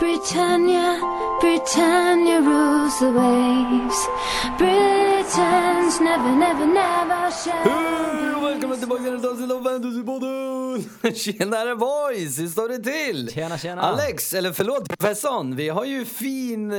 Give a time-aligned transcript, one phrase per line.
[0.00, 0.98] Britannia,
[1.40, 4.08] Britannia rules the waves.
[4.58, 11.14] Britons never, never, never shall Hej och välkommen tillbaka till ett avsnitt av Fantasypodden!
[11.14, 13.28] Tjenare boys, hur står det till?
[13.32, 13.82] Tjena, tjena.
[13.82, 16.78] Alex, eller förlåt professorn, vi har ju fin eh,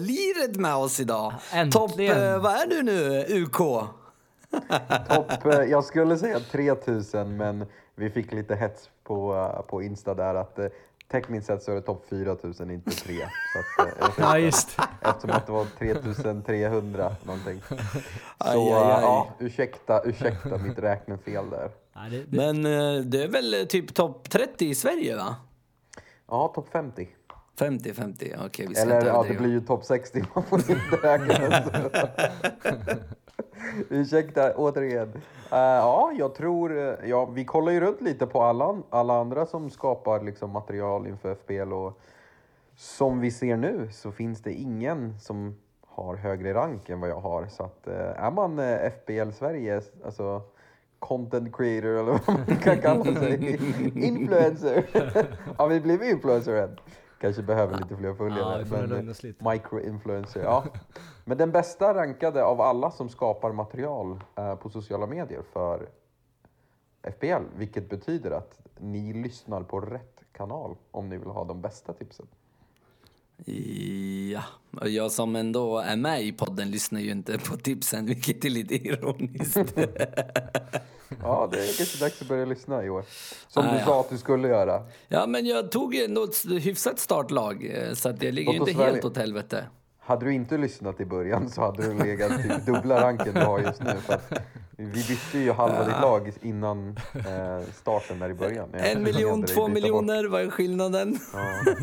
[0.00, 1.34] liret med oss idag.
[1.52, 1.70] Äntligen.
[1.70, 3.56] Topp, eh, vad är du nu, UK?
[5.08, 10.14] Topp, eh, jag skulle säga 3000 men vi fick lite hets på, eh, på Insta
[10.14, 10.58] där att
[11.10, 13.14] tekniskt sett så är det topp 4000 inte 3.
[13.76, 17.62] Så att, eh, Ja, just Eftersom att det var 3300 någonting.
[17.68, 17.74] Så
[18.38, 19.02] Aj, aj, aj.
[19.02, 21.70] ja, ursäkta, ursäkta mitt räknefel där.
[22.28, 25.36] Men eh, det är väl eh, typ topp 30 i Sverige va?
[26.28, 27.08] Ja, topp 50.
[27.58, 30.58] 50, 50, okej vi ska Eller inte ja, det blir ju topp 60 man får
[30.58, 31.62] inte räkna.
[33.90, 35.12] Ursäkta återigen.
[35.52, 39.46] Eh, ja, jag tror, eh, ja, vi kollar ju runt lite på alla, alla andra
[39.46, 42.00] som skapar liksom, material inför FBL och
[42.76, 47.20] som vi ser nu så finns det ingen som har högre rank än vad jag
[47.20, 47.46] har.
[47.46, 48.58] Så att eh, är man
[48.90, 50.42] FBL Sverige, alltså
[50.98, 53.60] content creator eller vad man kan kalla sig,
[54.06, 54.84] influencer.
[55.56, 56.78] Har vi blivit influencer än?
[57.20, 58.66] Kanske behöver lite fler följare.
[58.70, 59.50] Ja, men, lite.
[59.50, 60.64] Micro-influencer, ja.
[61.24, 65.88] Men den bästa rankade av alla som skapar material eh, på sociala medier för
[67.02, 71.92] FBL, vilket betyder att ni lyssnar på rätt kanal om ni vill ha de bästa
[71.92, 72.26] tipsen.
[74.32, 74.42] Ja,
[74.80, 78.50] och jag som ändå är med i podden lyssnar ju inte på tipsen, vilket är
[78.50, 79.56] lite ironiskt.
[81.22, 83.04] Ja, det är kanske dags att börja lyssna i år.
[83.48, 83.84] Som Ah, du ja.
[83.84, 84.82] sa att du skulle göra.
[85.08, 88.72] Ja, men jag tog ändå ett hyfsat startlag, eh, så att jag ligger ju inte
[88.72, 89.64] helt åt helvete.
[89.98, 93.58] Hade du inte lyssnat i början så hade du legat typ dubbla ranken du har
[93.60, 93.92] just nu.
[94.06, 94.18] För
[94.76, 98.68] vi bytte ju halva ditt lag innan eh, starten där i början.
[98.72, 101.18] En miljon, två miljoner, vad är skillnaden?
[101.32, 101.74] Ja.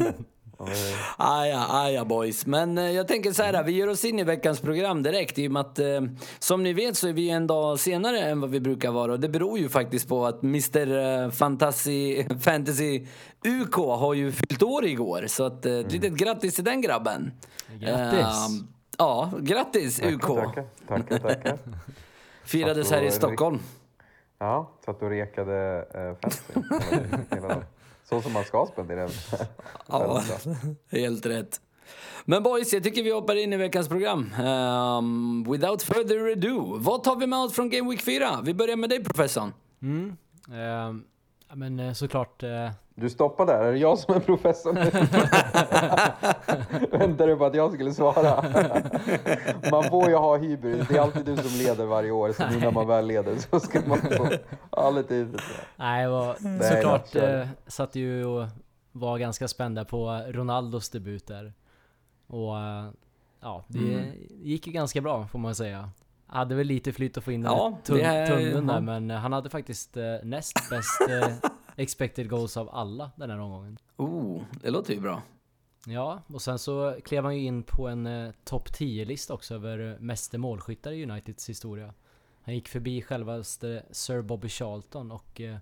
[1.18, 2.46] Aja, aja boys.
[2.46, 5.48] Men eh, jag tänker så här, vi ger oss in i veckans program direkt i
[5.48, 6.02] och med att eh,
[6.40, 9.20] som ni vet så är vi en dag senare än vad vi brukar vara och
[9.20, 13.08] det beror ju faktiskt på att Mr eh, Fantasy, Fantasy
[13.46, 17.32] UK har ju fyllt år igår så att eh, ett litet grattis till den grabben.
[17.80, 18.20] Grattis.
[18.20, 18.66] Eh,
[18.98, 20.22] ja, grattis UK.
[20.22, 21.58] Tackar, tackar, tackar.
[22.44, 23.60] Firades Tack här i Stockholm.
[24.40, 26.54] Ja, satt och rekade eh, fantasy
[27.36, 27.64] hela dagen.
[28.10, 29.10] Så som man ska spendera en
[29.88, 30.24] Ja,
[30.90, 31.62] helt rätt.
[32.26, 34.34] Men boys, jag tycker vi hoppar in i veckans program.
[34.44, 38.42] Um, without further ado, vad tar vi med oss från Game Week 4?
[38.44, 39.54] Vi börjar med dig professorn.
[39.82, 40.16] mm,
[41.50, 44.82] ja, men eh, såklart, eh, Du stoppar där, är det jag som är professor nu?
[46.98, 48.44] Väntar du på att jag skulle svara?
[49.72, 52.60] man får ju ha hybris, det är alltid du som leder varje år, så nu
[52.60, 55.42] när man väl leder så ska man få lite hybris.
[55.76, 58.48] nej, var, Nej, såklart eh, satt ju och
[58.92, 61.54] var ganska spända på Ronaldos debut där.
[62.28, 62.86] Och eh,
[63.42, 64.06] ja, det Mm.
[64.44, 65.90] gick ju ganska bra får man säga.
[66.28, 69.50] Hade väl lite flyt att få in den Ja, är- tummen där, men han hade
[69.50, 71.28] faktiskt eh, näst bäst eh,
[71.78, 73.78] expected goals av alla den här omgången.
[73.98, 75.22] Oh, det låter ju bra.
[75.86, 79.92] Ja, och sen så klev han ju in på en eh, topp 10-lista också över
[79.92, 81.94] eh, meste målskyttar i Uniteds historia.
[82.42, 85.58] Han gick förbi självaste Sir Bobby Charlton och eh,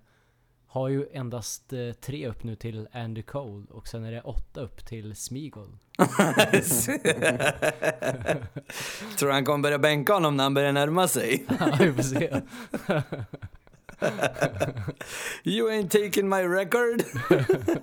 [0.66, 4.60] har ju endast eh, tre upp nu till Andy Cole och sen är det åtta
[4.60, 5.78] upp till Smeagol.
[9.18, 11.46] Tror han kommer börja bänka honom när han börjar närma sig?
[11.60, 12.40] Ja, vi får se.
[15.44, 17.04] You ain't taking my record.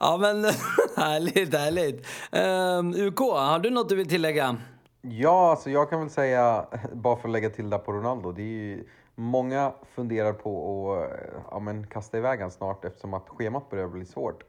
[0.00, 0.44] ja men
[0.96, 2.06] härligt, härligt.
[2.32, 4.56] Ehm, um, UK, har du något du vill tillägga?
[5.00, 8.42] Ja, alltså jag kan väl säga, bara för att lägga till där på Ronaldo, det
[8.42, 8.84] är ju,
[9.14, 13.88] många funderar på att eh, ja, men kasta iväg han snart eftersom att schemat börjar
[13.88, 14.44] bli svårt.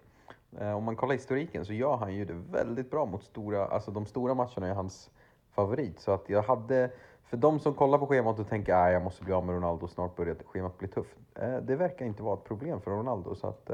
[0.60, 3.92] Eh, om man kollar historiken så gör han ju det väldigt bra mot stora, alltså
[3.92, 5.10] de stora matcherna är hans
[5.56, 6.00] favorit.
[6.00, 6.90] Så att jag hade,
[7.34, 9.88] för de som kollar på schemat och tänker att jag måste bli av med Ronaldo,
[9.88, 11.18] snart börjar schemat bli tufft.
[11.36, 13.36] Eh, det verkar inte vara ett problem för Ronaldo.
[13.36, 13.70] Så att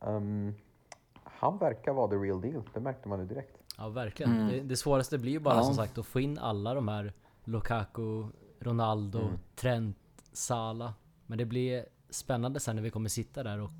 [0.00, 0.54] ehm,
[1.24, 3.56] han verkar vara the real deal, det märkte man ju direkt.
[3.78, 4.48] Ja, verkligen.
[4.48, 5.62] Det, det svåraste blir ju bara Ja.
[5.62, 7.12] som sagt att få in alla de här
[7.44, 8.24] Lukaku,
[8.60, 9.20] Ronaldo,
[9.56, 9.96] Trent,
[10.32, 10.92] Salah.
[11.26, 13.70] Men det blir spännande sen när vi kommer sitta där och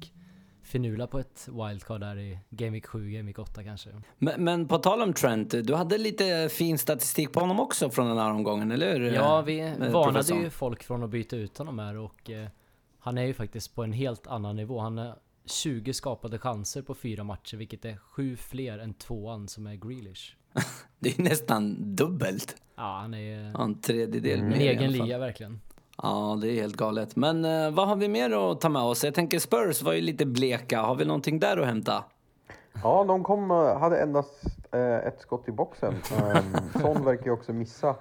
[0.64, 3.90] finula på ett wildcard där i Game Week 7, Game Week 8 kanske.
[4.18, 8.08] Men, men på tal om Trent, du hade lite fin statistik på honom också från
[8.08, 9.12] den här omgången, eller hur?
[9.12, 10.40] Ja, vi Eh, varnade professorn.
[10.42, 12.48] ju folk från att byta ut honom här och eh,
[12.98, 14.80] han är ju faktiskt på en helt annan nivå.
[14.80, 15.16] Han har
[15.46, 20.36] 20 skapade chanser på fyra matcher, vilket är sju fler än tvåan som är Grealish.
[20.98, 22.56] Det är nästan dubbelt.
[22.76, 25.60] Ja, han är Ja, En tredjedel en mer i egen liga verkligen.
[26.02, 27.16] Ja, det är helt galet.
[27.16, 29.04] Men eh, vad har vi mer att ta med oss?
[29.04, 30.80] Jag tänker Spurs var ju lite bleka.
[30.80, 32.04] Har vi någonting där att hämta?
[32.82, 35.94] Ja, de kom, eh, hade endast eh, ett skott i boxen.
[36.74, 37.94] Um, Son verkar ju också missa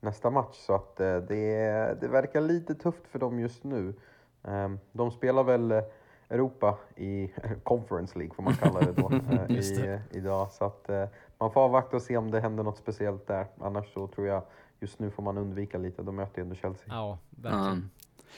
[0.00, 3.94] nästa match, så att eh, det, det verkar lite tufft för dem just nu.
[4.42, 5.82] Um, de spelar väl eh,
[6.28, 7.32] Europa i
[7.62, 10.02] Conference League, får man kalla det då, eh, i, det.
[10.10, 10.52] idag.
[10.52, 11.04] Så att eh,
[11.38, 13.46] man får avvakta och se om det händer något speciellt där.
[13.60, 14.42] Annars så tror jag
[14.80, 16.02] just nu får man undvika lite.
[16.02, 16.84] De möter ju ändå Chelsea.
[16.88, 17.90] Ja, verkligen.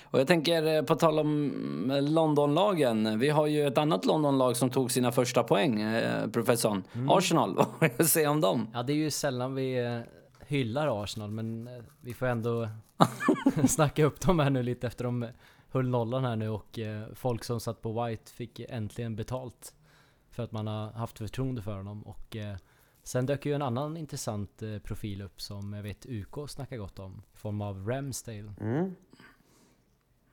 [0.03, 3.19] Och jag tänker, eh, på tal om eh, Londonlagen.
[3.19, 6.85] Vi har ju ett annat Londonlag som tog sina första poäng, eh, professorn.
[7.09, 8.69] Arsenal, vad har du att säga om dem?
[8.73, 10.01] Ja, det är ju sällan vi eh,
[10.47, 11.69] hyllar Arsenal, men
[12.01, 12.69] vi får ändå
[13.69, 15.27] snacka upp dem här nu lite efter de
[15.69, 16.79] höll nollan här nu och
[17.15, 19.75] folk som satt på White fick äntligen betalt
[20.31, 22.57] för att man har haft förtroende för honom och eh,
[23.03, 26.99] sen dök ju en annan intressant eh, profil upp som jag vet UK snackar gott
[26.99, 28.55] om i form av Ramsdale.
[28.61, 28.95] Mm.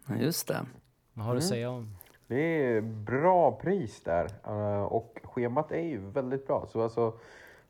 [0.08, 0.66] Ja, Just det.
[1.14, 1.96] Vad har du att säga om?
[2.28, 6.68] Det är bra pris där eh, och schemat är ju väldigt bra.
[6.72, 7.20] Så alltså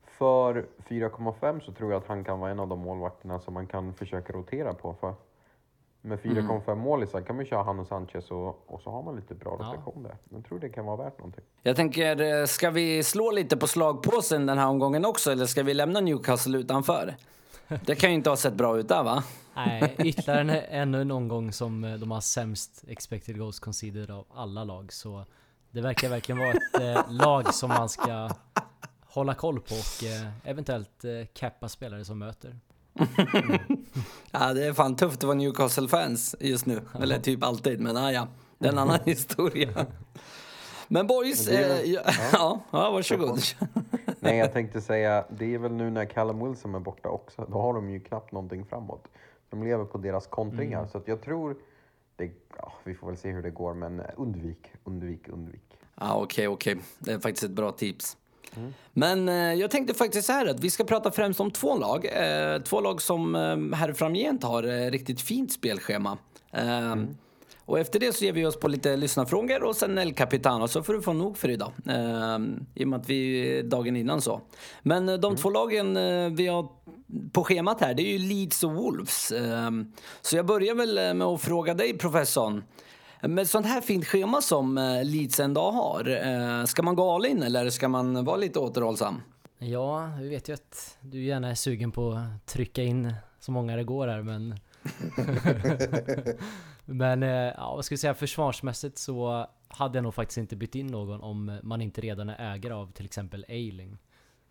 [0.04, 3.68] för 4,5 så tror jag att han kan vara en av de målvakterna som man
[3.68, 4.94] kan försöka rotera på.
[4.94, 5.14] För
[6.02, 9.36] med 4,5 målisar kan man köra han och Sanchez och, och så har man lite
[9.36, 9.66] bra Ja.
[9.66, 10.18] rotation där.
[10.30, 11.44] Jag tror det kan vara värt någonting.
[11.64, 15.64] Jag tänker, eh, ska vi slå lite på slagpåsen den här omgången också eller ska
[15.64, 17.16] vi lämna Newcastle utanför?
[17.86, 19.24] Det kan ju inte ha sett bra ut där va?
[19.56, 20.50] Nej, ytterligare en,
[20.82, 24.94] ännu en omgång som eh, de har sämst expected goals conceded av alla lag.
[24.94, 25.26] Så
[25.72, 28.30] det verkar verkligen vara ett eh, lag som man ska
[29.14, 32.56] hålla koll på och eh, eventuellt eh, cappa spelare som möter.
[34.32, 36.82] Ja, det är fan tufft att vara Newcastle-fans just nu.
[37.02, 39.86] Eller typ alltid, men ah, ja, det är en annan historia.
[40.88, 42.02] Men boys, Men är eh, väl- ja,
[42.34, 43.40] ja, ja, varsågod.
[44.20, 47.46] Nej, jag tänkte säga, det är väl nu när Callum Wilson är borta också.
[47.52, 49.08] Då har de ju knappt någonting framåt.
[49.50, 50.88] De lever på deras kontringar.
[50.92, 51.56] Så att jag tror,
[52.16, 55.62] det, ja, vi får väl se hur det går, men undvik, undvik, undvik.
[55.96, 56.78] Ja, okej, okej.
[57.00, 58.18] Det är faktiskt ett bra tips.
[58.94, 62.06] Men eh, jag tänkte faktiskt så här att vi ska prata främst om två lag.
[62.06, 66.18] Eh, två lag som eh, här framgent har riktigt fint spelschema.
[66.52, 66.96] Eh,
[67.66, 70.84] Och efter det så ger vi oss på lite lyssnarfrågor och sen El Capitano så
[70.84, 71.72] får du få nog för idag.
[71.88, 72.40] Eh,
[72.76, 74.42] I och med att vi dagen innan så.
[74.82, 75.94] Men de två lagen
[76.36, 76.68] vi har
[77.32, 79.32] på schemat här det är ju Leeds och Wolves.
[79.32, 79.72] Eh,
[80.22, 82.64] så jag börjar väl med att fråga dig professorn.
[83.22, 87.26] Med sånt här fint schema som eh, Leeds ändå har, eh, ska man gå all
[87.26, 89.22] in eller ska man vara lite återhållsam?
[89.58, 93.76] Ja, vi vet ju att du gärna är sugen på att trycka in så många
[93.76, 94.60] det går här men...
[96.86, 100.76] men eh, ja, vad ska vi säga, försvarsmässigt så hade jag nog faktiskt inte bytt
[100.76, 103.98] in någon om man inte redan är ägare av till exempel Ailing.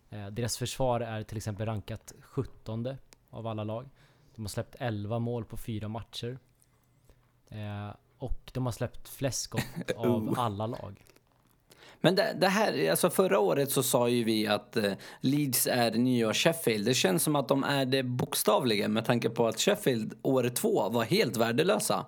[0.09, 2.87] Eh, deras försvar är till exempel rankat 17
[3.29, 3.89] av alla lag.
[4.35, 6.39] De har släppt 11 mål på fyra matcher.
[8.19, 9.63] Och de har släppt flest skott
[9.95, 11.05] av alla lag.
[12.01, 15.91] Men det, det här, alltså förra året så sa ju vi att eh, Leeds är
[15.91, 16.85] nya Sheffield.
[16.85, 20.89] Det känns som att de är det bokstavligen med tanke på att Sheffield år två
[20.89, 22.05] var helt värdelösa.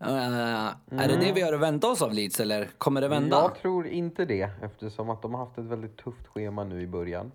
[0.00, 3.36] Eh, Är det det vi har att vänta oss av Leeds eller kommer det vända?
[3.36, 6.86] Jag tror inte det eftersom att de har haft ett väldigt tufft schema nu i
[6.86, 7.32] början.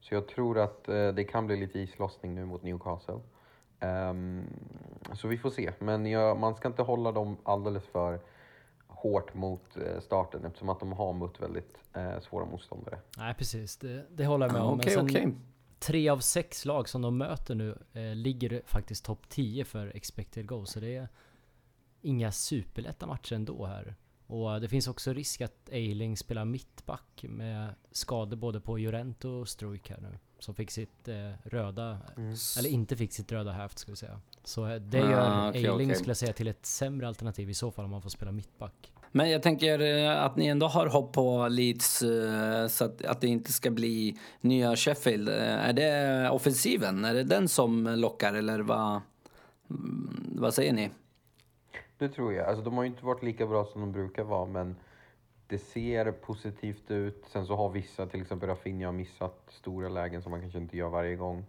[0.00, 3.20] Så jag tror att eh, det kan bli lite islossning nu mot Newcastle.
[3.84, 4.46] Ehm,
[5.12, 5.72] så vi får se.
[5.78, 8.20] Men jag, man ska inte hålla dem alldeles för
[8.86, 12.98] hårt mot eh, starten eftersom att de har mött väldigt eh, svåra motståndare.
[13.18, 14.70] Nej precis, det, det håller jag med om.
[14.70, 15.34] Men Okej, sen- okej.
[15.78, 20.46] tre av sex lag som de möter nu eh, ligger faktiskt topp 10 för expected
[20.46, 20.70] goals.
[20.70, 21.08] Så det är
[22.02, 23.94] inga superlätta matcher ändå här.
[24.26, 29.24] Och eh, det finns också risk att Eiling spelar mittback med skador både på Jorent
[29.24, 30.18] och Struik här nu.
[30.38, 31.14] Som fick sitt eh,
[31.44, 31.98] röda,
[32.58, 34.20] eller inte fick sitt röda häft ska vi säga.
[34.44, 35.94] Så eh, det Ah, gör okej, Eiling okej.
[35.94, 38.92] skulle jag säga till ett sämre alternativ i så fall om man får spela mittback.
[39.12, 43.20] Men jag tänker eh, att ni ändå har hopp på Leeds eh, så att, att
[43.20, 45.28] det inte ska bli nya Sheffield.
[45.28, 47.04] Är det offensiven?
[47.04, 49.00] Är det den som lockar eller vad,
[49.70, 50.90] mm, vad säger ni?
[51.98, 52.48] Det tror jag.
[52.48, 54.76] Alltså, de har ju inte varit lika bra som de brukar vara, men
[55.46, 57.24] det ser positivt ut.
[57.26, 60.88] Sen så har vissa, till exempel Rafinha, missat stora lägen som man kanske inte gör
[60.88, 61.44] varje gång.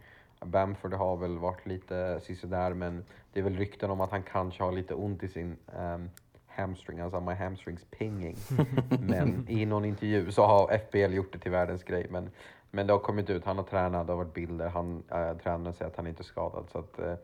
[0.45, 4.63] Bamford har väl varit lite sisådär, men det är väl rykten om att han kanske
[4.63, 6.09] har lite ont i sin ehm,
[6.47, 8.35] hamstring, alltså my hamstrings pinging.
[8.99, 12.07] men i någon intervju så har FBL gjort det till världens grej.
[12.09, 12.29] Men,
[12.71, 15.73] men det har kommit ut, han har tränat, det har varit bilder, han, äh, tränaren
[15.73, 16.69] säger att han inte är skadad.
[16.71, 17.17] Så att, jag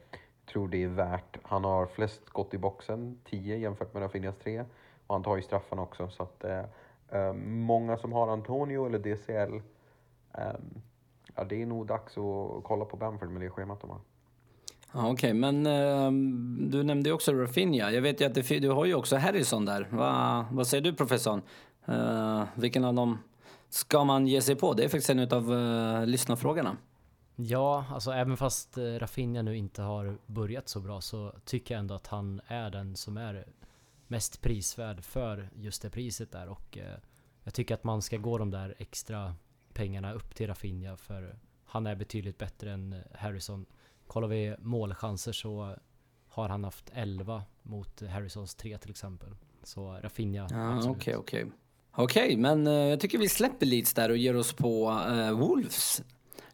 [0.54, 1.38] tror det är värt.
[1.44, 4.66] Han har flest skott i boxen, 10 jämfört med Rafinhas 3.
[5.12, 6.10] Och han tar ju straffarna också.
[6.10, 6.64] Så att, eh,
[7.10, 9.62] eh, många som har Antonio eller DCL,
[10.34, 10.82] ehm,
[11.36, 14.00] ja det är nog dags att kolla på Bamford med det schemat de har.
[14.94, 16.12] Ja, Okej, men eh,
[16.72, 17.92] du nämnde ju också Rafinha.
[17.92, 19.88] Jag vet ju att det, du har ju också Harrison där.
[19.92, 21.42] Va, vad säger du professorn?
[21.86, 23.18] Eh, vilken av dem
[23.70, 24.74] ska man ge sig på?
[24.74, 26.78] Det är faktiskt en av uh, lyssnarfrågorna.
[27.36, 31.80] Ja, alltså även fast eh, Rafinha nu inte har börjat så bra så tycker jag
[31.80, 33.46] ändå att han är den som är
[34.12, 36.98] mest prisvärd för just det priset där och eh,
[37.44, 39.36] jag tycker att man ska gå de där extra
[39.74, 43.66] pengarna upp till Rafinha för han är betydligt bättre än Harrison.
[44.08, 45.76] Kollar vi målchanser så
[46.28, 49.36] har han haft 11 mot Harrisons 3 till exempel.
[49.64, 50.86] Så Rafinha, absolut.
[50.86, 51.44] Okej, okay, okej.
[51.44, 51.58] Okay.
[51.92, 55.32] Okej, okay, men uh, jag tycker vi släpper Leeds där och ger oss på uh,
[55.32, 56.04] Wolves.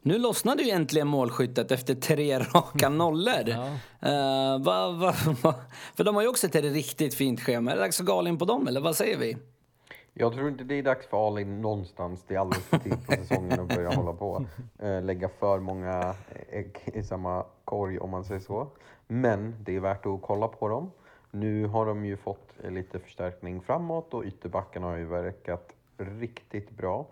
[0.02, 3.48] Nu lossnade ju äntligen målskyttet efter tre raka nollor.
[3.48, 3.66] Ja.
[4.02, 5.54] Uh, va, va, va,
[5.96, 7.70] för de har ju också ett riktigt fint schema.
[7.70, 9.36] Är det dags att gå in på dem, eller vad säger vi?
[10.14, 12.24] Jag tror inte det är dags för all in någonstans.
[12.28, 14.46] Det är alldeles för tidigt på säsongen att börja hålla på.
[14.82, 16.14] Uh, lägga för många
[16.50, 18.68] ägg i samma korg, om man säger så.
[19.06, 20.90] Men det är värt att kolla på dem.
[21.30, 27.06] Nu har de ju fått lite förstärkning framåt och ytterbackarna har ju verkat riktigt bra.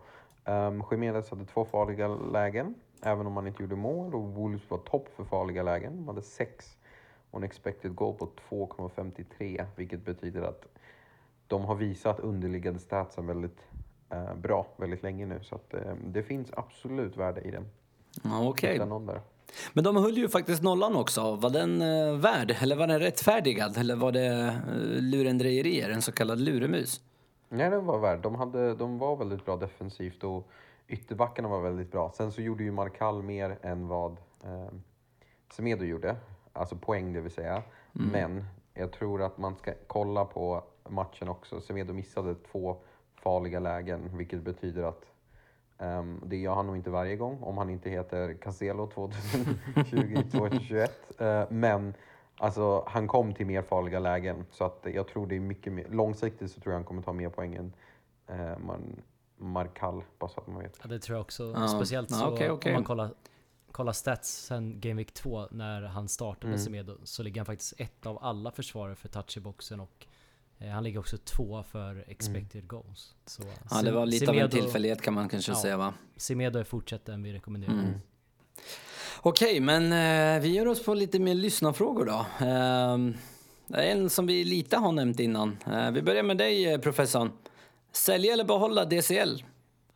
[0.47, 4.15] Um, Jiménez hade två farliga lägen, även om han inte gjorde mål.
[4.15, 5.97] Och Wolves var topp för farliga lägen.
[5.97, 6.77] De hade sex
[7.31, 10.67] och en expected goal på 2,53, vilket betyder att
[11.47, 13.59] de har visat underliggande statsen väldigt
[14.15, 15.41] uh, bra väldigt länge nu.
[15.43, 17.69] Så att, uh, det finns absolut värde i den.
[18.25, 18.81] Okej.
[18.81, 19.19] Okay.
[19.73, 21.37] Men de höll ju faktiskt nollan också.
[21.37, 22.57] Var den uh, värd?
[22.61, 23.77] Eller var den rättfärdigad?
[23.77, 27.01] Eller var det uh, lurendrejerier, en så kallad luremus?
[27.49, 28.23] Nej, den var värd.
[28.23, 30.49] De, hade, de var väldigt bra defensivt och
[30.89, 32.13] ytterbackarna var väldigt bra.
[32.15, 34.13] Sen så gjorde ju Markall mer än vad
[34.45, 34.69] eh,
[35.53, 36.17] Semedo gjorde.
[36.53, 37.63] Alltså poäng, det vill säga.
[37.95, 38.11] Mm.
[38.11, 41.61] Men jag tror att man ska kolla på matchen också.
[41.61, 42.77] Semedo missade två
[43.15, 45.05] farliga lägen, vilket betyder att
[45.79, 50.89] Um, det gör han nog inte varje gång, om han inte heter Cancelo 2020-2021.
[51.21, 51.95] uh, men
[52.37, 55.87] alltså, han kom till mer farliga lägen, så att jag tror det är mycket mer...
[55.91, 57.73] Långsiktigt så tror jag han kommer ta mer poäng än
[58.31, 59.03] uh, man,
[59.37, 60.79] Markall, bara så att man vet.
[60.83, 61.53] Ja, det tror jag också.
[61.55, 61.69] Ja.
[61.69, 62.73] Speciellt så okay, okay.
[62.73, 63.11] om man kollar,
[63.73, 66.59] kollar stats sen Game Week 2 när han startade mm.
[66.59, 70.07] Semedo så ligger han faktiskt ett av alla försvarare för touch i boxen och
[70.59, 72.69] Eh, han ligger också två för expected mm.
[72.69, 73.15] goals.
[73.27, 75.95] Så, ja, det var lite Semedo, av en tillfällighet kan man kanske ja, säga va?
[76.17, 77.73] Semedo är fortsatt den vi rekommenderar.
[77.73, 78.01] Mm.
[79.23, 82.27] Okej, men eh, vi gör oss på lite mer lyssnarfrågor då.
[82.47, 82.99] Eh,
[83.91, 85.59] en som vi lite har nämnt innan.
[85.67, 87.33] Eh, vi börjar med dig eh, professorn.
[87.93, 89.45] Sälja eller behålla DCL?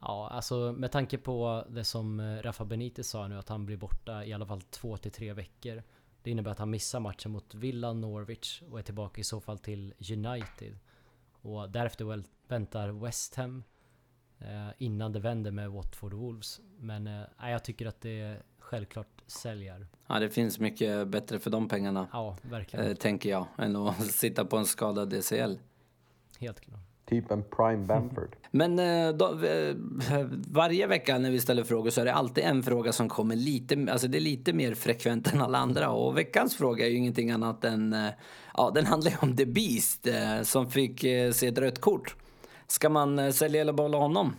[0.01, 3.77] Ja, alltså med tanke på det som eh, Rafa Benitez sa nu att han blir
[3.77, 5.83] borta i alla fall två till tre veckor.
[6.23, 9.59] Det innebär att han missar matchen mot Villa Norwich och är tillbaka i så fall
[9.59, 10.79] till United.
[11.43, 13.65] Och därefter väntar West Ham
[14.39, 16.61] eh, innan det vänder med Watford Wolves.
[16.79, 19.87] Men eh, jag tycker att det självklart säljar.
[20.07, 22.09] Ja, det finns mycket bättre för de pengarna.
[22.13, 22.87] Ja, verkligen.
[22.87, 25.59] Eh, tänker jag, än att sitta på en skadad DCL.
[26.39, 26.81] Helt klart.
[27.07, 28.37] Typ en prime Bamford.
[28.51, 29.75] Men eh, då, eh,
[30.49, 33.87] varje vecka när vi ställer frågor så är det alltid en fråga som kommer lite,
[33.93, 35.91] alltså det är lite mer frekvent än alla andra.
[35.91, 37.97] Och veckans fråga är ju ingenting annat än,
[38.57, 40.09] ja den handlar ju om The Beast
[40.43, 41.01] som fick
[41.33, 42.17] se ett rött kort.
[42.67, 44.37] Ska man sälja eller behålla honom?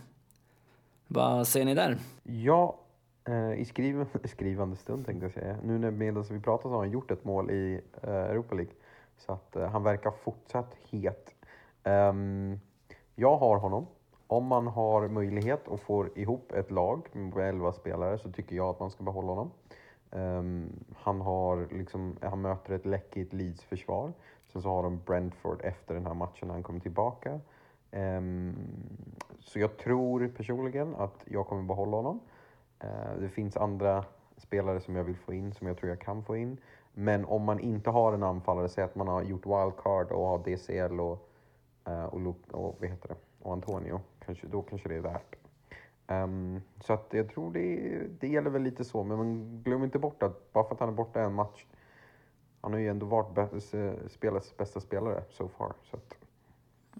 [1.08, 1.98] Vad säger ni där?
[2.22, 2.82] Ja,
[3.24, 5.56] Eh, i skriv skrivande stund tänkte jag säga.
[5.62, 8.72] Nu när medan vi pratar så har han gjort ett mål i eh, Europa League.
[9.16, 11.34] Så att eh, han verkar fortsatt het.
[11.82, 12.60] Ehm,
[13.14, 13.86] jag har honom.
[14.26, 18.68] Om man har möjlighet och får ihop ett lag med 11 spelare så tycker jag
[18.68, 19.50] att man ska behålla honom.
[20.10, 24.12] Ehm, han, har liksom, han möter ett läckigt Leeds-försvar.
[24.52, 27.40] Sen så har de Brentford efter den här matchen när han kommer tillbaka.
[27.90, 28.54] Ehm,
[29.40, 32.20] så jag tror personligen att jag kommer behålla honom.
[32.84, 34.04] Uh, det finns andra
[34.36, 36.58] spelare som jag vill få in, som jag tror jag kan få in.
[36.94, 40.38] Men om man inte har en anfallare, säg att man har gjort wildcard och har
[40.38, 41.28] DCL och
[41.88, 43.16] Uh, och, och, vad heter det?
[43.42, 45.34] och Antonio, kanske, då kanske det är värt.
[46.06, 49.98] Um, så att jag tror det, det gäller väl lite så, men man glömmer inte
[49.98, 51.66] bort att bara för att han är borta en match,
[52.60, 53.62] han har ju ändå varit
[54.12, 55.72] spelets bästa spelare so far.
[55.90, 56.14] Så att.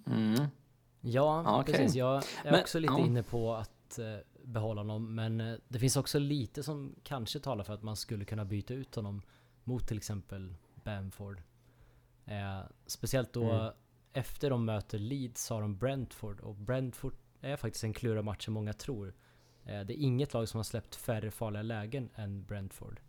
[0.06, 0.46] Mm.
[1.00, 1.74] Ja, okay.
[1.74, 1.94] precis.
[1.94, 3.06] Jag är men, också lite ja.
[3.06, 4.04] inne på att uh,
[4.52, 8.24] behålla honom, men uh, det finns också lite som kanske talar för att man skulle
[8.24, 9.22] kunna byta ut honom
[9.64, 11.42] mot till exempel Bamford.
[12.24, 13.72] Eh, speciellt då mm
[14.12, 18.54] efter de möter Leeds har de Brentford och Brentford är faktiskt en klurad match som
[18.54, 19.14] många tror.
[19.64, 23.00] Eh, det är inget lag som har släppt färre farliga lägen än Brentford.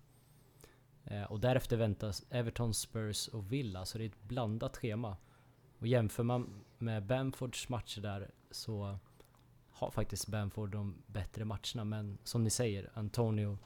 [1.04, 5.18] Eh, och därefter väntas Everton, Spurs och Villa, så det är ett blandat schema.
[5.80, 9.00] Och jämför man med Bamfords matcher där så
[9.74, 11.84] har faktiskt Bamford de bättre matcherna.
[11.84, 13.58] Men som ni säger, Antonio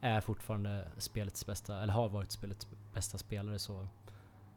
[0.00, 3.88] är fortfarande spelets bästa, eller har varit spelets bästa spelare så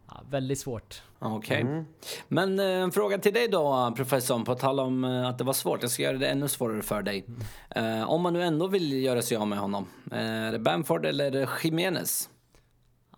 [0.07, 1.01] Ja, väldigt svårt.
[1.19, 1.85] Okej.
[2.27, 5.53] Men eh, en fråga till dig då, professorn, på tal om eh, att det var
[5.53, 5.81] svårt.
[5.81, 7.25] Jag ska göra det ännu svårare för dig.
[7.69, 11.25] Eh, om man nu ändå vill göra sig av med honom, är det Bamford eller
[11.25, 12.29] är det Jimenez?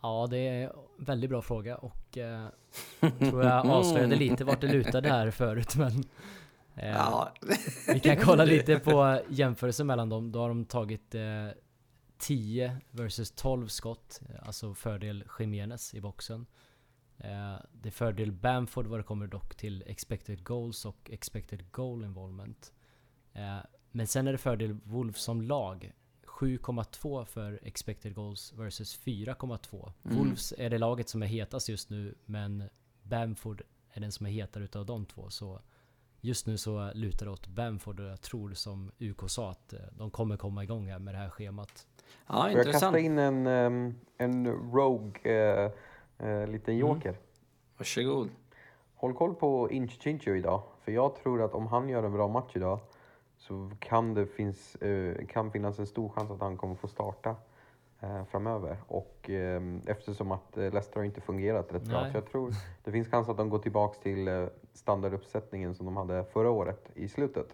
[0.02, 2.46] Ja, det är en väldigt bra fråga och eh,
[3.20, 6.04] tror jag avslöjade lite vart det lutade här förut men
[6.76, 7.34] Ja.
[7.88, 10.32] vi kan kolla lite på jämförelsen mellan dem.
[10.32, 11.48] Då har de tagit eh,
[12.18, 16.46] 10 versus 12 skott, eh, alltså fördel Jimenez i boxen.
[17.18, 22.04] Eh, det är fördel Bamford vad det kommer dock till expected goals och expected goal
[22.04, 22.74] involvement.
[23.34, 23.58] Eh,
[23.92, 25.92] men sen är det fördel Wolves som lag.
[26.24, 29.92] 7,2 för expected goals versus 4,2.
[30.02, 32.70] Wolves är det laget som är hetast just nu men
[33.04, 35.30] Bamford är den som är hetare utav de två.
[35.30, 35.62] Så
[36.26, 39.80] just nu så lutar det åt Bamford och jag tror som UK sa att eh,
[39.98, 41.88] de kommer komma igång här med det här schemat.
[42.28, 42.82] Ja, Får jag intressant.
[42.82, 43.48] kasta in en,
[44.18, 45.72] en Rogue, eh,
[46.18, 47.18] eh, liten joker?
[47.78, 48.30] Varsågod.
[48.96, 50.62] Håll koll på Inch Chincho idag.
[50.84, 52.80] För jag tror att om han gör en bra match idag
[53.38, 57.36] så kan det finns, eh, kan finnas en stor chans att han kommer få starta
[58.32, 58.78] framöver.
[58.88, 62.02] Och eh, eftersom att eh, Leicester har inte fungerat rätt bra.
[62.02, 62.12] Nej.
[62.12, 65.98] Så jag tror det finns chans att de går tillbaks till eh, standarduppsättningen som de
[65.98, 67.48] hade förra året i slutet.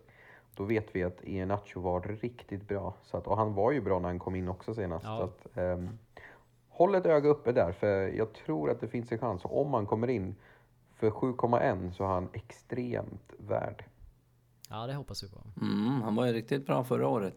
[0.56, 2.94] Då vet vi att Iheanacho var riktigt bra.
[3.04, 5.06] Så att, och han var ju bra när han kom in också senast.
[5.06, 5.18] Ja.
[5.18, 5.90] Så att, ehm,
[6.70, 9.46] håll ett öga uppe där, för jag tror att det finns en chans.
[9.46, 10.36] Och om han kommer in
[10.96, 13.86] för 7,1 så är han extremt värd.
[14.70, 15.40] Ja, det hoppas vi på.
[15.62, 17.36] Mm, han var ju riktigt bra förra året.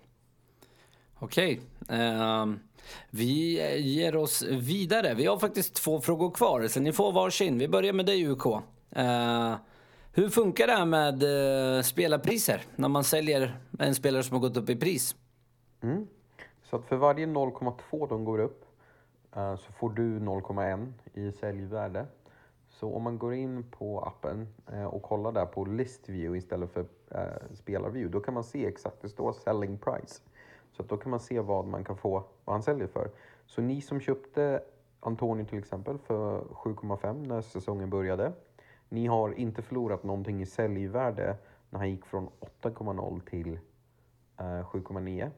[1.24, 1.60] Okej.
[1.88, 2.58] ehm,
[3.10, 5.14] vi ger oss vidare.
[5.14, 7.58] Vi har faktiskt två frågor kvar, så ni får varsin.
[7.58, 8.46] Vi börjar med dig UK.
[8.46, 9.54] Uh, ehm,
[10.12, 14.56] hur funkar det här med uh, spelarpriser när man säljer en spelare som har gått
[14.56, 15.16] upp i pris?
[15.82, 16.06] Mm.
[16.62, 18.64] Så att för varje 0,2 de går upp
[19.36, 22.06] uh, så får du 0,1 i säljvärde.
[22.68, 26.72] Så om man går in på appen eh, och kollar där på list view istället
[26.72, 30.20] för uh, spelarview, då kan man se exakt, det står selling price.
[30.76, 33.10] Så att då kan man se vad man kan få, vad han säljer för.
[33.46, 34.62] Så ni som köpte
[35.00, 38.32] Antonio till exempel för 7,5 när säsongen började.
[38.88, 41.36] Ni har inte förlorat någonting i säljvärde
[41.70, 42.28] när han gick från
[42.62, 43.58] 8,0 till
[44.36, 45.30] eh, 7,9.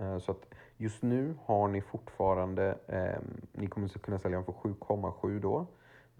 [0.00, 4.68] Eh, så att just nu har ni fortfarande, ehm, ni kommer kunna sälja honom för
[4.70, 5.66] 7,7 då.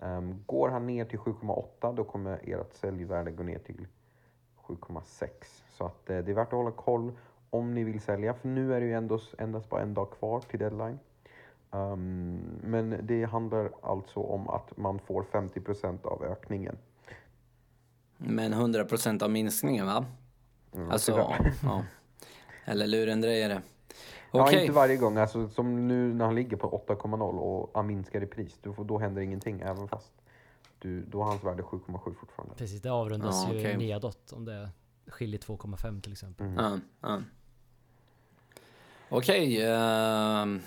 [0.00, 3.86] Ehm, går han ner till 7,8 då kommer ert säljvärde gå ner till
[4.66, 5.64] 7,6.
[5.70, 7.12] Så att eh, det är värt att hålla koll
[7.54, 8.34] om ni vill sälja.
[8.34, 10.98] För nu är det ju ändå endast bara en dag kvar till deadline.
[11.70, 16.76] Ehm, men det handlar alltså om att man får 50% av ökningen.
[18.16, 20.06] Men 100% av minskningen, va?
[20.90, 21.84] alltså, ja, ja.
[22.64, 23.62] Eller lurendrejare.
[24.32, 24.60] Ja, Okej.
[24.60, 25.16] inte varje gång.
[25.16, 28.84] Alltså, som nu när han ligger på 8,0 och han minskar i pris, då, får,
[28.84, 29.60] då händer ingenting.
[29.60, 30.12] Även fast
[30.78, 32.54] du, då har hans värde 7,7 fortfarande.
[32.54, 34.70] Precis, det avrundas Ja, ju nedåt om det
[35.06, 36.54] skiljer 2,5 till exempel.
[36.56, 37.22] Ja, ja.
[39.08, 40.60] Okej, ehm,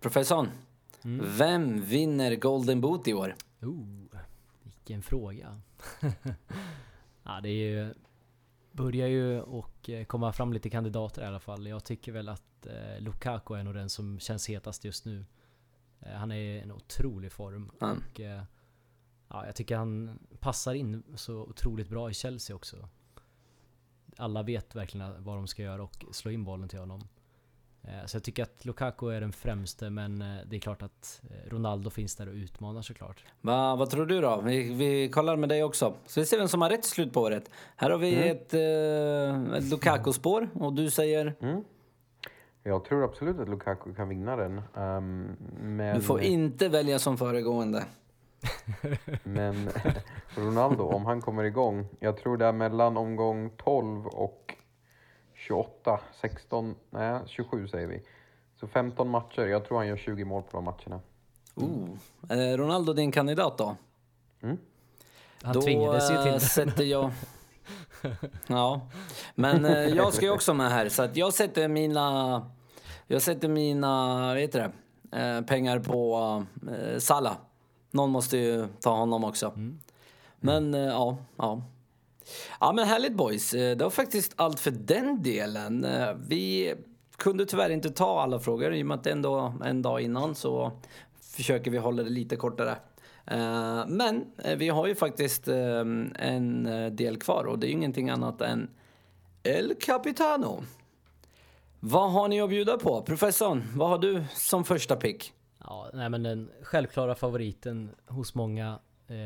[0.00, 0.50] professorn.
[1.38, 3.34] Vem vinner Golden Boot i år?
[3.62, 4.18] Oh,
[4.62, 5.60] vilken fråga.
[7.22, 7.94] ja, det är ju,
[8.72, 11.66] börjar ju och eh, komma fram lite kandidater i alla fall.
[11.66, 15.24] Jag tycker väl att eh, Lukaku är nog den som känns hetast just nu.
[16.00, 17.96] Eh, han är i en otrolig form Mm.
[18.12, 18.42] och eh,
[19.28, 22.88] ja, jag tycker han passar in så otroligt bra i Chelsea också.
[24.16, 27.08] Alla vet verkligen vad de ska göra och slå in bollen till honom.
[27.88, 31.22] Eh, Så jag tycker att Lukaku är den främste men eh, det är klart att
[31.30, 33.24] eh, Ronaldo finns där och utmanar såklart.
[33.40, 34.40] Va, vad tror du då?
[34.40, 35.94] Vi, vi kollar med dig också.
[36.06, 37.50] Så vi ser vem som har rätt slut på året.
[37.76, 41.34] Här har vi ett, eh, ett Lukaku-spår och du säger
[42.62, 44.62] Jag tror absolut att Lukaku kan vinna den.
[44.76, 47.84] ehm, men, du får inte välja som föregående.
[49.22, 49.68] men
[50.34, 51.86] Ronaldo, om han kommer igång.
[52.00, 54.54] Jag tror det är mellan omgång 12 och
[55.46, 58.02] 28, 16, nej 27 säger vi.
[58.60, 59.42] Så 15 matcher.
[59.42, 61.00] Jag tror han gör 20 mål på de matcherna.
[61.54, 61.88] Oh.
[62.28, 63.76] Är Ronaldo din kandidat då?
[65.42, 66.40] Han då tvingades ju till eh, det.
[66.40, 67.10] sätter jag...
[68.46, 68.88] Ja,
[69.34, 72.50] men eh, jag ska ju också med här så att jag sätter mina...
[73.06, 74.72] Jag sätter mina, vad heter
[75.10, 77.36] det, eh, pengar på eh, Salah.
[77.90, 79.52] Någon måste ju ta honom också.
[80.40, 81.62] Men eh, ja, ja.
[82.60, 83.54] Ja men härligt boys.
[83.54, 85.84] Eh, det var faktiskt allt för den delen.
[85.84, 86.74] Eh, vi
[87.16, 90.34] kunde tyvärr inte ta alla frågor i och med att det ändå en dag innan
[90.34, 90.72] så
[91.20, 92.76] försöker vi hålla det lite kortare.
[93.26, 94.24] Eh, men
[94.56, 98.70] vi har ju faktiskt en del kvar och det är ju ingenting annat än
[99.42, 100.62] El Capitano.
[101.80, 103.02] Vad har ni att bjuda på?
[103.02, 105.32] Professorn, vad har du som första pick?
[105.58, 108.78] Ja, nej men den självklara favoriten hos många,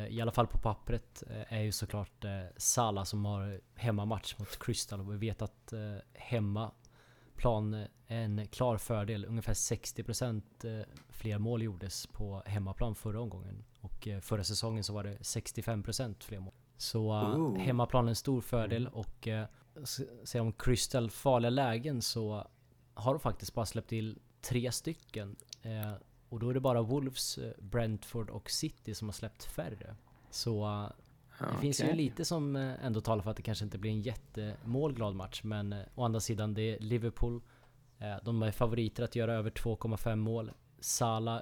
[0.08, 4.58] i alla fall på pappret, eh, är ju såklart eh, Salah som har hemmamatch mot
[4.58, 5.00] Crystal.
[5.00, 7.88] Och vi vet att eh, hemmaplan är
[8.20, 9.24] en klar fördel.
[9.24, 13.64] Ungefär 60% eh, fler mål gjordes på hemmaplan förra omgången.
[13.80, 16.54] Och eh, förra säsongen så var det 65% fler mål.
[16.76, 17.58] Så eh, Ooh.
[17.58, 19.46] hemmaplan är en stor fördel och eh,
[19.82, 22.46] s- ser om Crystal farliga lägen så
[22.94, 25.36] har de faktiskt bara släppt till tre stycken.
[26.28, 29.96] Och då är det bara Wolves, eh, Brentford och City som har släppt färre.
[30.30, 30.90] Så eh,
[31.52, 34.02] det finns ju lite som eh, ändå talar för att det kanske inte blir en
[34.02, 35.42] jättemålglad match.
[35.44, 37.40] Men å andra sidan, det är Liverpool.
[38.22, 40.52] De är favoriter att göra över 2,5 mål.
[40.80, 41.40] Salah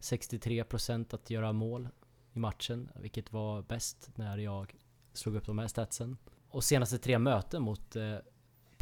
[0.00, 1.88] 63% att göra mål
[2.32, 4.74] i matchen, vilket var bäst när jag
[5.12, 6.16] slog upp de här statsen.
[6.48, 7.96] Och senaste tre möten mot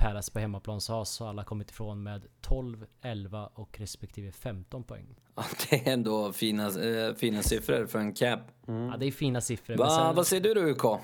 [0.05, 5.07] Palace på hemmaplan så har Salah kommit ifrån med 12, 11 och respektive 15 poäng.
[5.35, 8.41] Ja, det är ändå fina, eh, fina siffror för en cap.
[8.67, 9.77] Ja, det är fina siffror.
[9.77, 10.85] Va, sen- vad säger du då UK?
[10.85, 11.01] Ja,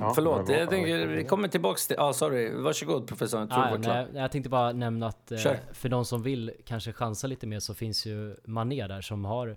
[0.00, 0.48] Ja, förlåt.
[0.48, 1.96] Jag tänker, vi kommer tillbaks till...
[1.98, 2.50] Ja, sorry.
[2.54, 3.40] Varsågod professor.
[3.40, 5.38] Jag tror Ah, nej, jag tänkte bara nämna att eh,
[5.72, 9.56] för de som vill kanske chansa lite mer så finns ju Mané där som har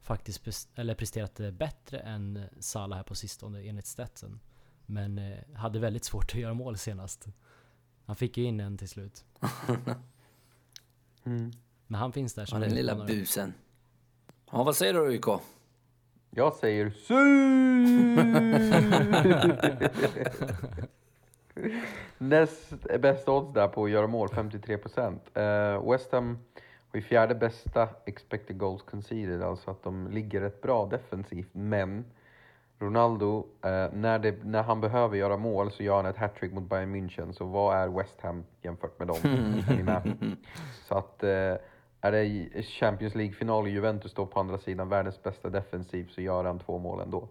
[0.00, 4.40] faktiskt eller presterat eh, bättre än Salah här på sistone enligt statsen.
[4.86, 7.26] Men eh, hade väldigt svårt att göra mål senast.
[8.08, 9.24] Han fick ju in en till slut.
[11.24, 11.50] Mm.
[11.86, 13.16] Men han finns där Ja, som den lilla utmanare.
[13.16, 13.54] busen.
[14.52, 15.40] Ja, vad säger du UK?
[16.30, 17.14] Jag säger sy!
[22.18, 25.76] Näst bästa odds där på att göra mål, 53%.
[25.76, 26.38] Uh, West Ham
[26.90, 31.48] har ju fjärde bästa expected goals conceded, alltså att de ligger rätt bra defensivt.
[31.52, 32.04] Men
[32.78, 36.68] Ronaldo, eh, när, det, när han behöver göra mål så gör han ett hattrick mot
[36.68, 37.32] Bayern München.
[37.32, 39.16] Så vad är West Ham jämfört med dem?
[40.88, 41.54] Så att eh,
[42.00, 46.44] är det Champions League-final och Juventus står på andra sidan, världens bästa defensiv, så gör
[46.44, 47.28] han två mål ändå.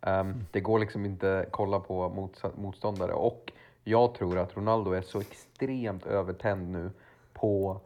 [0.00, 3.12] Um, det går liksom inte att kolla på motsa- motståndare.
[3.12, 3.52] Och
[3.84, 6.90] jag tror att Ronaldo är så extremt övertänd nu
[7.32, 7.80] på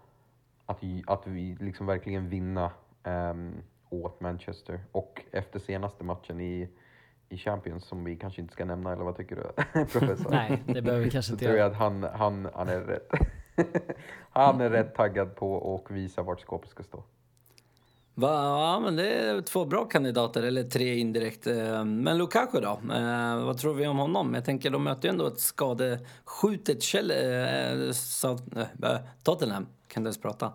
[0.66, 2.70] att, vi- att vi liksom verkligen vinna
[3.04, 3.54] um,
[3.90, 4.80] åt Manchester.
[4.92, 6.68] Och efter senaste matchen i,
[7.28, 9.42] i Champions, som vi kanske inte ska nämna, eller vad tycker du
[9.92, 10.30] professor?
[10.30, 11.72] Nej, det behöver vi kanske Så inte tror jag göra.
[11.72, 13.10] att han, han, han är rätt.
[14.30, 17.04] han är rätt taggad på att visa vart skåpet ska stå.
[18.18, 21.46] Va, ja, men det är två bra kandidater, eller tre indirekt.
[21.46, 22.80] Eh, Men Lukaku då?
[22.94, 24.34] Eh, vad tror vi om honom?
[24.34, 27.92] Jag tänker, de möter ju ändå ett skadeskjutet eh,
[29.22, 29.66] Tottenham.
[29.88, 30.52] Kan inte ens prata.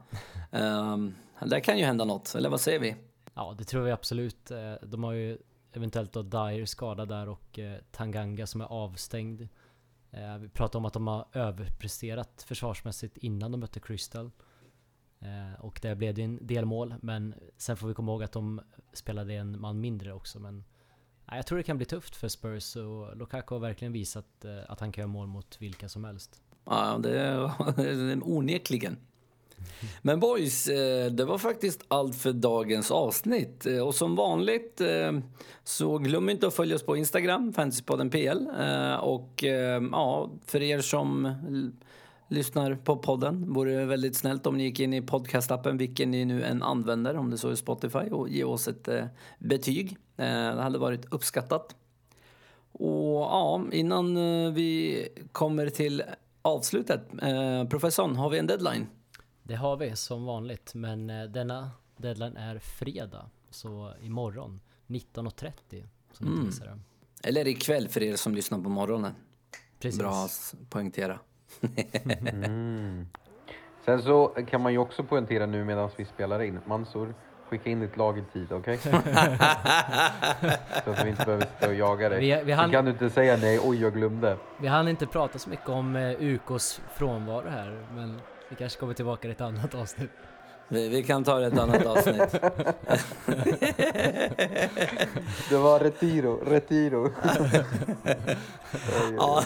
[1.45, 2.95] Där kan ju hända något, eller vad säger vi?
[3.33, 4.51] Ja, det tror vi absolut.
[4.81, 5.37] De har ju
[5.73, 9.47] eventuellt då Dyer skadad där och eh, Tanganga som är avstängd.
[10.11, 14.31] Eh, Vi pratar om att de har överpresterat försvarsmässigt innan de mötte Crystal.
[15.19, 18.31] Eh, Och där blev det en del mål, men sen får vi komma ihåg att
[18.31, 18.61] de
[18.93, 20.39] spelade en man mindre också.
[20.39, 20.63] Men
[21.25, 24.79] jag tror det kan bli tufft för Spurs och Lukaku har verkligen visat eh, att
[24.79, 26.41] han kan göra mål mot vilka som helst.
[26.65, 28.97] Ja, det är onekligen.
[30.01, 33.65] Men boys, eh, det var faktiskt allt för dagens avsnitt.
[33.65, 35.11] Eh, och som vanligt eh,
[35.63, 38.47] så glöm inte att följa oss på Instagram, Fantasypodden PL.
[39.01, 39.43] Och
[39.91, 41.33] ja, för er som
[42.27, 46.25] lyssnar på podden vore det väldigt snällt om ni gick in i podcastappen, vilken ni
[46.25, 48.89] nu än använder, om det så är Spotify, och ge oss ett
[49.39, 49.97] betyg.
[50.15, 51.75] Det hade varit uppskattat.
[52.71, 54.15] Och ja, innan
[54.53, 56.03] vi kommer till
[56.41, 57.01] avslutet.
[57.69, 58.87] Professorn, har vi en deadline?
[59.43, 63.25] Det har vi som vanligt, men eh, denna deadline är fredag.
[63.49, 66.49] Så imorgon 19.30 som Mm.
[66.49, 66.79] det.
[67.27, 69.13] Eller ikväll för er som lyssnar på morgonen.
[69.79, 69.99] Precis.
[69.99, 71.19] Bra att poängtera.
[73.85, 76.59] Sen så kan man ju också poängtera nu medan vi spelar in.
[76.65, 77.13] Mansur,
[77.49, 78.77] skicka in ditt lag i tid, okej?
[78.77, 78.89] så
[80.91, 82.19] att vi inte behöver sitta och jaga dig.
[82.19, 84.37] Vi- vi Så hann- kan du inte säga nej, oj jag glömde.
[84.59, 88.93] Vi hann inte prata så mycket om eh, UKs frånvaro här, men vi kanske kommer
[88.93, 90.09] tillbaka i ett annat avsnitt.
[90.67, 92.31] Vi, vi kan ta ett annat avsnitt.
[95.49, 97.11] Det var retiro, retiro.
[99.17, 99.43] ja.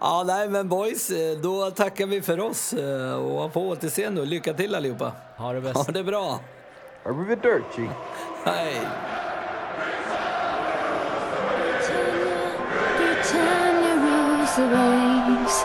[0.00, 1.10] ja, nej men boys,
[1.42, 5.12] då tackar vi för oss eh, och på återseende och lycka till allihopa.
[5.36, 5.76] Ha det bäst.
[5.76, 6.40] Ha det bra.
[7.04, 7.90] Arrivederci.
[8.44, 8.80] Hej.
[12.98, 15.64] Britannia rules the waves.